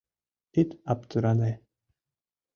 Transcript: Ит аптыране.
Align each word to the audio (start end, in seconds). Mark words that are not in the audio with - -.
Ит 0.61 0.71
аптыране. 0.93 1.51